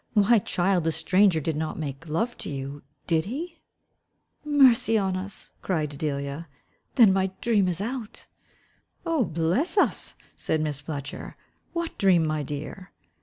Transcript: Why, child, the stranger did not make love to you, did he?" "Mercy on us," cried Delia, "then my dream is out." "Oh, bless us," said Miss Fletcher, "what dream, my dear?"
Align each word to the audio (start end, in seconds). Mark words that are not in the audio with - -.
Why, 0.13 0.39
child, 0.39 0.85
the 0.85 0.91
stranger 0.91 1.39
did 1.39 1.55
not 1.55 1.77
make 1.77 2.09
love 2.09 2.35
to 2.39 2.49
you, 2.49 2.81
did 3.05 3.25
he?" 3.25 3.59
"Mercy 4.43 4.97
on 4.97 5.15
us," 5.15 5.51
cried 5.61 5.95
Delia, 5.95 6.47
"then 6.95 7.13
my 7.13 7.29
dream 7.39 7.67
is 7.67 7.79
out." 7.81 8.25
"Oh, 9.05 9.23
bless 9.25 9.77
us," 9.77 10.15
said 10.35 10.59
Miss 10.59 10.81
Fletcher, 10.81 11.37
"what 11.73 11.95
dream, 11.99 12.25
my 12.25 12.41
dear?" 12.41 12.91